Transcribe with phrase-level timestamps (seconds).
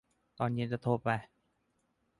[0.37, 1.09] ตอนเย็นจะโทรไป